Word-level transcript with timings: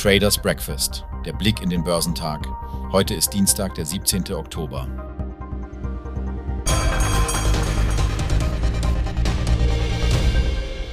Traders 0.00 0.38
Breakfast, 0.38 1.04
der 1.26 1.34
Blick 1.34 1.60
in 1.60 1.68
den 1.68 1.84
Börsentag. 1.84 2.46
Heute 2.90 3.12
ist 3.12 3.34
Dienstag, 3.34 3.74
der 3.74 3.84
17. 3.84 4.32
Oktober. 4.32 4.88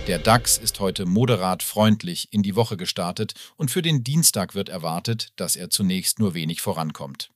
Der 0.07 0.20
DAX 0.20 0.57
ist 0.57 0.81
heute 0.81 1.05
moderat 1.05 1.63
freundlich 1.63 2.27
in 2.31 2.43
die 2.43 2.57
Woche 2.57 2.75
gestartet 2.75 3.31
und 3.55 3.71
für 3.71 3.81
den 3.81 4.04
Dienstag 4.04 4.55
wird 4.55 4.67
erwartet, 4.67 5.30
dass 5.38 5.55
er 5.55 5.70
zunächst 5.70 6.20
nur 6.20 6.34
wenig 6.34 6.59
vorankommt. 6.59 7.30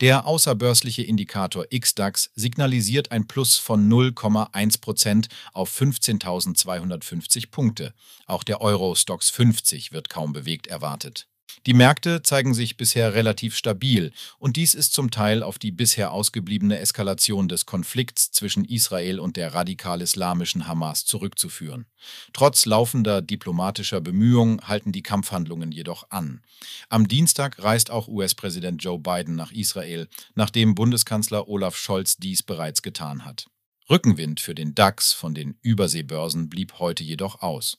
Der 0.00 0.26
außerbörsliche 0.26 1.02
Indikator 1.02 1.66
XDAX 1.68 2.30
signalisiert 2.34 3.12
ein 3.12 3.26
Plus 3.26 3.56
von 3.56 3.88
0,1 3.88 4.80
Prozent 4.80 5.28
auf 5.52 5.70
15.250 5.80 7.50
Punkte. 7.50 7.94
Auch 8.26 8.44
der 8.44 8.60
Euro 8.60 8.94
Stox 8.94 9.30
50 9.30 9.92
wird 9.92 10.08
kaum 10.08 10.32
bewegt 10.32 10.66
erwartet. 10.66 11.28
Die 11.66 11.74
Märkte 11.74 12.22
zeigen 12.22 12.54
sich 12.54 12.76
bisher 12.76 13.14
relativ 13.14 13.56
stabil 13.56 14.12
und 14.38 14.56
dies 14.56 14.74
ist 14.74 14.92
zum 14.92 15.10
Teil 15.10 15.42
auf 15.42 15.58
die 15.58 15.72
bisher 15.72 16.12
ausgebliebene 16.12 16.78
Eskalation 16.78 17.48
des 17.48 17.66
Konflikts 17.66 18.30
zwischen 18.30 18.64
Israel 18.64 19.18
und 19.18 19.36
der 19.36 19.52
radikal-islamischen 19.54 20.68
Hamas 20.68 21.04
zurückzuführen. 21.06 21.86
Trotz 22.32 22.66
laufender 22.66 23.20
diplomatischer 23.20 24.00
Bemühungen 24.00 24.60
halten 24.62 24.92
die 24.92 25.02
Kampfhandlungen 25.02 25.72
jedoch 25.72 26.10
an. 26.10 26.40
Am 26.88 27.08
Dienstag 27.08 27.62
reist 27.62 27.90
auch 27.90 28.06
US-Präsident 28.06 28.82
Joe 28.82 28.98
Biden 28.98 29.34
nach 29.34 29.50
Israel, 29.50 30.08
nachdem 30.34 30.74
Bundeskanzler 30.74 31.48
Olaf 31.48 31.76
Scholz 31.76 32.16
dies 32.16 32.42
bereits 32.42 32.82
getan 32.82 33.24
hat. 33.24 33.46
Rückenwind 33.88 34.40
für 34.40 34.54
den 34.54 34.74
DAX 34.74 35.12
von 35.12 35.34
den 35.34 35.58
Überseebörsen 35.62 36.48
blieb 36.48 36.80
heute 36.80 37.04
jedoch 37.04 37.42
aus. 37.42 37.78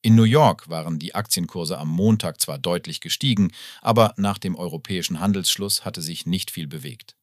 In 0.00 0.14
New 0.14 0.22
York 0.22 0.68
waren 0.68 0.98
die 0.98 1.14
Aktienkurse 1.14 1.76
am 1.78 1.88
Montag 1.88 2.40
zwar 2.40 2.58
deutlich 2.58 3.00
gestiegen, 3.00 3.50
aber 3.82 4.14
nach 4.16 4.38
dem 4.38 4.54
europäischen 4.54 5.18
Handelsschluss 5.18 5.84
hatte 5.84 6.02
sich 6.02 6.24
nicht 6.24 6.50
viel 6.52 6.68
bewegt. 6.68 7.16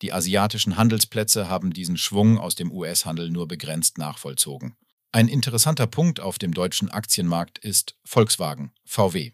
Die 0.00 0.12
asiatischen 0.12 0.78
Handelsplätze 0.78 1.48
haben 1.50 1.74
diesen 1.74 1.98
Schwung 1.98 2.38
aus 2.38 2.54
dem 2.54 2.72
US-Handel 2.72 3.30
nur 3.30 3.46
begrenzt 3.46 3.98
nachvollzogen. 3.98 4.76
Ein 5.12 5.28
interessanter 5.28 5.86
Punkt 5.86 6.20
auf 6.20 6.38
dem 6.38 6.54
deutschen 6.54 6.88
Aktienmarkt 6.88 7.58
ist 7.58 7.96
Volkswagen, 8.04 8.72
VW. 8.84 9.32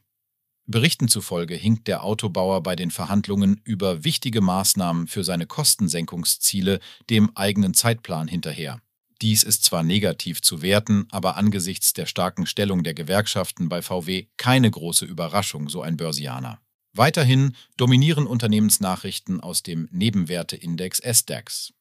Berichten 0.64 1.06
zufolge 1.06 1.54
hinkt 1.54 1.86
der 1.86 2.02
Autobauer 2.02 2.64
bei 2.64 2.74
den 2.74 2.90
Verhandlungen 2.90 3.60
über 3.62 4.02
wichtige 4.02 4.40
Maßnahmen 4.40 5.06
für 5.06 5.22
seine 5.22 5.46
Kostensenkungsziele 5.46 6.80
dem 7.08 7.30
eigenen 7.36 7.72
Zeitplan 7.72 8.26
hinterher. 8.26 8.80
Dies 9.22 9.42
ist 9.42 9.64
zwar 9.64 9.82
negativ 9.82 10.42
zu 10.42 10.60
werten, 10.60 11.06
aber 11.10 11.36
angesichts 11.36 11.94
der 11.94 12.06
starken 12.06 12.46
Stellung 12.46 12.82
der 12.82 12.94
Gewerkschaften 12.94 13.68
bei 13.68 13.80
VW 13.80 14.26
keine 14.36 14.70
große 14.70 15.06
Überraschung, 15.06 15.68
so 15.68 15.80
ein 15.80 15.96
Börsianer. 15.96 16.60
Weiterhin 16.92 17.54
dominieren 17.76 18.26
Unternehmensnachrichten 18.26 19.40
aus 19.40 19.62
dem 19.62 19.88
Nebenwerteindex 19.90 21.00
SDAX. 21.00 21.72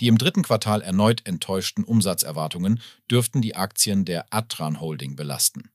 Die 0.00 0.08
im 0.08 0.18
dritten 0.18 0.42
Quartal 0.42 0.82
erneut 0.82 1.26
enttäuschten 1.26 1.84
Umsatzerwartungen 1.84 2.80
dürften 3.10 3.40
die 3.40 3.54
Aktien 3.54 4.04
der 4.04 4.26
Atran 4.30 4.80
Holding 4.80 5.16
belasten. 5.16 5.70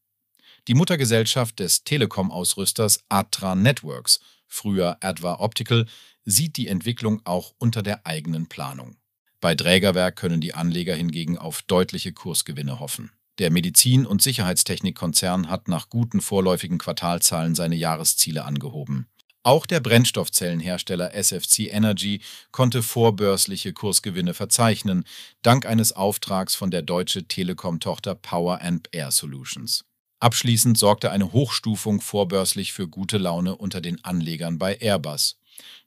Die 0.67 0.73
Muttergesellschaft 0.73 1.59
des 1.59 1.83
Telekom-Ausrüsters 1.83 3.03
Atran 3.07 3.61
Networks, 3.61 4.19
früher 4.47 4.97
Adva 5.01 5.39
Optical, 5.39 5.85
sieht 6.25 6.57
die 6.57 6.67
Entwicklung 6.67 7.21
auch 7.23 7.53
unter 7.57 7.83
der 7.83 8.05
eigenen 8.05 8.47
Planung. 8.47 8.97
Bei 9.45 9.53
Drägerwerk 9.53 10.15
können 10.15 10.41
die 10.41 10.55
Anleger 10.55 10.95
hingegen 10.95 11.37
auf 11.37 11.61
deutliche 11.61 12.11
Kursgewinne 12.11 12.79
hoffen. 12.79 13.11
Der 13.37 13.51
Medizin- 13.51 14.07
und 14.07 14.23
Sicherheitstechnikkonzern 14.23 15.51
hat 15.51 15.67
nach 15.67 15.89
guten 15.89 16.19
vorläufigen 16.19 16.79
Quartalzahlen 16.79 17.53
seine 17.53 17.75
Jahresziele 17.75 18.43
angehoben. 18.43 19.05
Auch 19.43 19.67
der 19.67 19.81
Brennstoffzellenhersteller 19.81 21.13
SFC 21.13 21.67
Energy 21.71 22.21
konnte 22.49 22.81
vorbörsliche 22.81 23.71
Kursgewinne 23.71 24.33
verzeichnen, 24.33 25.03
dank 25.43 25.67
eines 25.67 25.91
Auftrags 25.91 26.55
von 26.55 26.71
der 26.71 26.81
deutsche 26.81 27.27
Telekom-Tochter 27.27 28.15
Power 28.15 28.61
Air 28.93 29.11
Solutions. 29.11 29.85
Abschließend 30.19 30.75
sorgte 30.75 31.11
eine 31.11 31.33
Hochstufung 31.33 32.01
vorbörslich 32.01 32.73
für 32.73 32.87
gute 32.87 33.19
Laune 33.19 33.55
unter 33.55 33.79
den 33.79 34.03
Anlegern 34.03 34.57
bei 34.57 34.75
Airbus. 34.81 35.37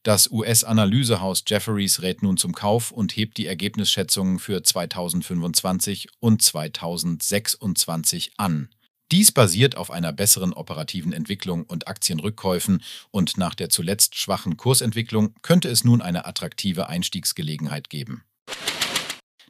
Das 0.03 0.31
US-Analysehaus 0.31 1.45
Jefferies 1.47 2.03
rät 2.03 2.23
nun 2.23 2.37
zum 2.37 2.55
Kauf 2.55 2.91
und 2.91 3.17
hebt 3.17 3.37
die 3.37 3.47
Ergebnisschätzungen 3.47 4.39
für 4.39 4.62
2025 4.62 6.09
und 6.21 6.41
2026 6.41 8.33
an. 8.37 8.71
Dies 9.11 9.33
basiert 9.33 9.77
auf 9.77 9.91
einer 9.91 10.12
besseren 10.12 10.53
operativen 10.53 11.12
Entwicklung 11.12 11.65
und 11.65 11.89
Aktienrückkäufen 11.89 12.83
und 13.11 13.39
nach 13.39 13.55
der 13.55 13.71
zuletzt 13.71 14.17
schwachen 14.17 14.59
Kursentwicklung 14.59 15.34
könnte 15.41 15.69
es 15.69 15.83
nun 15.83 16.03
eine 16.03 16.27
attraktive 16.27 16.89
Einstiegsgelegenheit 16.89 17.89
geben. 17.89 18.25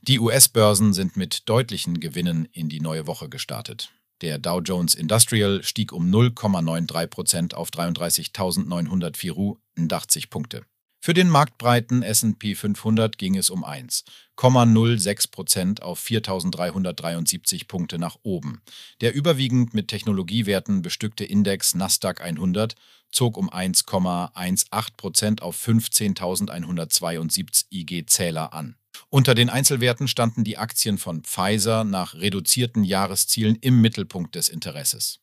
Die 0.02 0.20
US-Börsen 0.20 0.94
sind 0.94 1.16
mit 1.16 1.48
deutlichen 1.48 1.98
Gewinnen 1.98 2.46
in 2.52 2.68
die 2.68 2.80
neue 2.80 3.06
Woche 3.06 3.28
gestartet. 3.28 3.90
Der 4.20 4.38
Dow 4.38 4.60
Jones 4.60 4.94
Industrial 4.94 5.62
stieg 5.62 5.92
um 5.92 6.10
0,93 6.10 7.06
Prozent 7.06 7.54
auf 7.54 7.70
33.984 7.70 10.30
Punkte. 10.30 10.64
Für 11.08 11.14
den 11.14 11.30
marktbreiten 11.30 12.02
S&P 12.02 12.54
500 12.54 13.16
ging 13.16 13.38
es 13.38 13.48
um 13.48 13.64
1,06 13.64 15.30
Prozent 15.30 15.82
auf 15.82 16.04
4.373 16.04 17.66
Punkte 17.66 17.98
nach 17.98 18.18
oben. 18.24 18.60
Der 19.00 19.14
überwiegend 19.14 19.72
mit 19.72 19.88
Technologiewerten 19.88 20.82
bestückte 20.82 21.24
Index 21.24 21.74
Nasdaq 21.74 22.20
100 22.20 22.74
zog 23.10 23.38
um 23.38 23.48
1,18 23.48 24.96
Prozent 24.98 25.40
auf 25.40 25.56
15.172 25.66 27.64
IG-Zähler 27.70 28.52
an. 28.52 28.76
Unter 29.08 29.34
den 29.34 29.48
Einzelwerten 29.48 30.08
standen 30.08 30.44
die 30.44 30.58
Aktien 30.58 30.98
von 30.98 31.22
Pfizer 31.22 31.84
nach 31.84 32.16
reduzierten 32.16 32.84
Jahreszielen 32.84 33.56
im 33.62 33.80
Mittelpunkt 33.80 34.34
des 34.34 34.50
Interesses. 34.50 35.20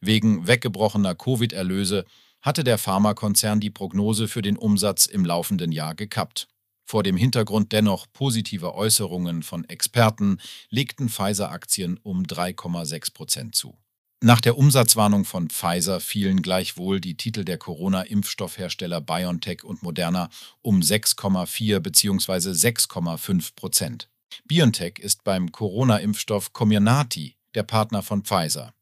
Wegen 0.00 0.46
weggebrochener 0.46 1.16
Covid-Erlöse 1.16 2.04
hatte 2.44 2.62
der 2.62 2.76
Pharmakonzern 2.76 3.58
die 3.58 3.70
Prognose 3.70 4.28
für 4.28 4.42
den 4.42 4.58
Umsatz 4.58 5.06
im 5.06 5.24
laufenden 5.24 5.72
Jahr 5.72 5.94
gekappt. 5.94 6.46
Vor 6.84 7.02
dem 7.02 7.16
Hintergrund 7.16 7.72
dennoch 7.72 8.06
positiver 8.12 8.74
Äußerungen 8.74 9.42
von 9.42 9.64
Experten 9.64 10.38
legten 10.68 11.08
Pfizer-Aktien 11.08 11.98
um 12.02 12.24
3,6 12.24 13.14
Prozent 13.14 13.54
zu. 13.54 13.78
Nach 14.22 14.42
der 14.42 14.58
Umsatzwarnung 14.58 15.24
von 15.24 15.48
Pfizer 15.48 16.00
fielen 16.00 16.42
gleichwohl 16.42 17.00
die 17.00 17.16
Titel 17.16 17.44
der 17.44 17.56
Corona-Impfstoffhersteller 17.56 19.00
BioNTech 19.00 19.64
und 19.64 19.82
Moderna 19.82 20.28
um 20.60 20.80
6,4 20.80 21.80
bzw. 21.80 22.50
6,5 22.50 23.54
Prozent. 23.56 24.10
BioNTech 24.44 24.98
ist 24.98 25.24
beim 25.24 25.50
Corona-Impfstoff 25.50 26.52
Comirnaty 26.52 27.36
der 27.54 27.62
Partner 27.62 28.02
von 28.02 28.22
Pfizer. 28.22 28.74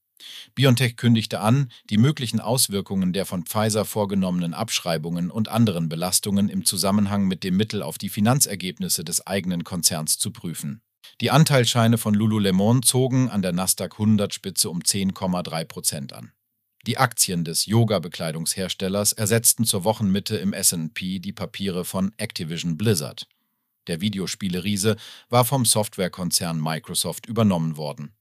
BioNTech 0.55 0.97
kündigte 0.97 1.41
an, 1.41 1.71
die 1.91 1.99
möglichen 1.99 2.41
Auswirkungen 2.41 3.13
der 3.13 3.27
von 3.27 3.45
Pfizer 3.45 3.85
vorgenommenen 3.85 4.55
Abschreibungen 4.55 5.31
und 5.31 5.49
anderen 5.49 5.89
Belastungen 5.89 6.49
im 6.49 6.65
Zusammenhang 6.65 7.27
mit 7.27 7.45
dem 7.45 7.57
Mittel 7.57 7.83
auf 7.83 7.99
die 7.99 8.09
Finanzergebnisse 8.09 9.05
des 9.05 9.27
eigenen 9.27 9.65
Konzerns 9.65 10.19
zu 10.19 10.31
prüfen. 10.31 10.83
Die 11.21 11.31
Anteilscheine 11.31 11.99
von 11.99 12.15
Lululemon 12.15 12.83
zogen 12.83 13.29
an 13.29 13.43
der 13.43 13.53
Nasdaq 13.53 13.95
100-Spitze 13.95 14.71
um 14.71 14.81
10,3 14.81 15.65
Prozent 15.65 16.13
an. 16.13 16.33
Die 16.87 16.99
Aktien 16.99 17.45
des 17.45 17.67
Yoga-Bekleidungsherstellers 17.67 19.13
ersetzten 19.13 19.65
zur 19.65 19.85
Wochenmitte 19.85 20.37
im 20.37 20.53
SP 20.53 21.21
die 21.21 21.33
Papiere 21.33 21.85
von 21.85 22.13
Activision 22.17 22.77
Blizzard. 22.77 23.29
Der 23.87 24.01
Videospieleriese 24.01 24.97
war 25.29 25.45
vom 25.45 25.65
Softwarekonzern 25.65 26.61
Microsoft 26.61 27.27
übernommen 27.27 27.77
worden. 27.77 28.15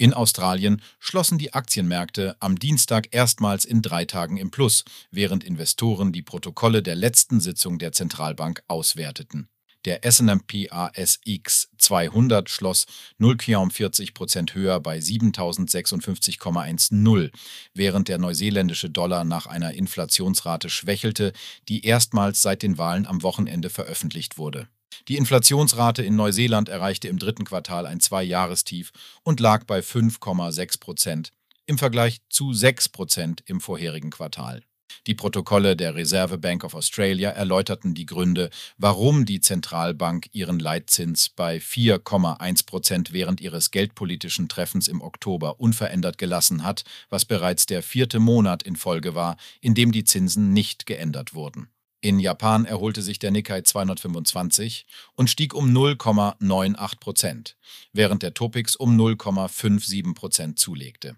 In 0.00 0.14
Australien 0.14 0.82
schlossen 0.98 1.36
die 1.36 1.52
Aktienmärkte 1.52 2.34
am 2.40 2.58
Dienstag 2.58 3.08
erstmals 3.10 3.66
in 3.66 3.82
drei 3.82 4.06
Tagen 4.06 4.38
im 4.38 4.50
Plus, 4.50 4.86
während 5.10 5.44
Investoren 5.44 6.10
die 6.10 6.22
Protokolle 6.22 6.82
der 6.82 6.94
letzten 6.94 7.38
Sitzung 7.38 7.78
der 7.78 7.92
Zentralbank 7.92 8.62
auswerteten. 8.66 9.50
Der 9.84 10.06
S&P 10.06 10.70
ASX 10.70 11.68
200 11.76 12.48
schloss 12.48 12.86
0,40 13.20 14.14
Prozent 14.14 14.54
höher 14.54 14.80
bei 14.80 15.00
7.056,10, 15.00 17.30
während 17.74 18.08
der 18.08 18.16
neuseeländische 18.16 18.88
Dollar 18.88 19.24
nach 19.24 19.44
einer 19.44 19.74
Inflationsrate 19.74 20.70
schwächelte, 20.70 21.34
die 21.68 21.84
erstmals 21.84 22.40
seit 22.40 22.62
den 22.62 22.78
Wahlen 22.78 23.06
am 23.06 23.22
Wochenende 23.22 23.68
veröffentlicht 23.68 24.38
wurde. 24.38 24.66
Die 25.10 25.16
Inflationsrate 25.16 26.04
in 26.04 26.14
Neuseeland 26.14 26.68
erreichte 26.68 27.08
im 27.08 27.18
dritten 27.18 27.44
Quartal 27.44 27.86
ein 27.86 27.98
Zwei-Jahrestief 27.98 28.92
und 29.24 29.40
lag 29.40 29.64
bei 29.64 29.80
5,6 29.80 30.78
Prozent 30.78 31.32
im 31.66 31.78
Vergleich 31.78 32.18
zu 32.28 32.52
6 32.52 32.90
Prozent 32.90 33.42
im 33.46 33.60
vorherigen 33.60 34.10
Quartal. 34.10 34.62
Die 35.06 35.14
Protokolle 35.14 35.76
der 35.76 35.94
Reserve 35.94 36.38
Bank 36.38 36.62
of 36.62 36.74
Australia 36.74 37.30
erläuterten 37.30 37.94
die 37.94 38.06
Gründe, 38.06 38.50
warum 38.76 39.24
die 39.24 39.40
Zentralbank 39.40 40.28
ihren 40.32 40.58
Leitzins 40.58 41.28
bei 41.28 41.56
4,1 41.56 42.66
Prozent 42.66 43.12
während 43.12 43.40
ihres 43.40 43.70
geldpolitischen 43.70 44.48
Treffens 44.48 44.88
im 44.88 45.00
Oktober 45.00 45.58
unverändert 45.58 46.18
gelassen 46.18 46.64
hat, 46.64 46.84
was 47.08 47.24
bereits 47.24 47.66
der 47.66 47.82
vierte 47.82 48.20
Monat 48.20 48.62
in 48.62 48.76
Folge 48.76 49.14
war, 49.14 49.36
in 49.60 49.74
dem 49.74 49.90
die 49.90 50.04
Zinsen 50.04 50.52
nicht 50.52 50.86
geändert 50.86 51.34
wurden. 51.34 51.68
In 52.02 52.18
Japan 52.18 52.64
erholte 52.64 53.02
sich 53.02 53.18
der 53.18 53.30
Nikkei 53.30 53.60
225 53.60 54.86
und 55.16 55.28
stieg 55.28 55.52
um 55.52 55.68
0,98 55.76 56.98
Prozent, 56.98 57.56
während 57.92 58.22
der 58.22 58.32
Topix 58.32 58.74
um 58.74 58.98
0,57 58.98 60.14
Prozent 60.14 60.58
zulegte. 60.58 61.16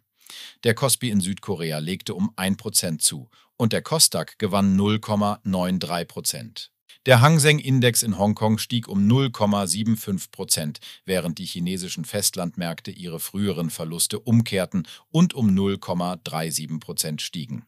Der 0.64 0.74
Kospi 0.74 1.10
in 1.10 1.20
Südkorea 1.20 1.78
legte 1.78 2.14
um 2.14 2.32
1 2.34 2.56
Prozent 2.56 3.02
zu 3.02 3.30
und 3.56 3.72
der 3.72 3.82
Kosdaq 3.82 4.38
gewann 4.38 4.76
0,93 4.76 6.04
Prozent. 6.06 6.72
Der 7.06 7.20
Hang 7.20 7.38
Seng 7.38 7.60
Index 7.60 8.02
in 8.02 8.18
Hongkong 8.18 8.58
stieg 8.58 8.88
um 8.88 9.08
0,75 9.08 10.30
Prozent, 10.32 10.80
während 11.04 11.38
die 11.38 11.46
chinesischen 11.46 12.04
Festlandmärkte 12.04 12.90
ihre 12.90 13.20
früheren 13.20 13.70
Verluste 13.70 14.18
umkehrten 14.18 14.88
und 15.10 15.34
um 15.34 15.48
0,37 15.48 16.80
Prozent 16.80 17.22
stiegen. 17.22 17.66